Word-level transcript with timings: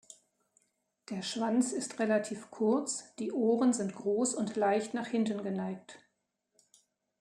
Der 1.11 1.21
Schwanz 1.21 1.73
ist 1.73 1.99
relativ 1.99 2.49
kurz, 2.49 3.13
die 3.17 3.31
Ohren 3.31 3.71
sind 3.71 3.93
groß 3.93 4.33
und 4.33 4.55
leicht 4.55 4.95
nach 4.95 5.05
hinten 5.05 5.43
geneigt. 5.43 5.99